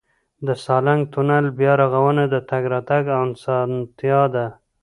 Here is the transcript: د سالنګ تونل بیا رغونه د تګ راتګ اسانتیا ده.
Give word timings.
د 0.45 0.47
سالنګ 0.63 1.01
تونل 1.13 1.45
بیا 1.59 1.73
رغونه 1.81 2.23
د 2.33 2.35
تګ 2.49 2.63
راتګ 2.73 3.03
اسانتیا 3.23 4.21
ده. 4.33 4.45